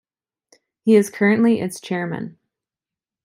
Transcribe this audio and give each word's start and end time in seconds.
He 0.81 0.95
is 0.95 1.11
currently 1.11 1.61
its 1.61 1.79
chairman. 1.79 2.39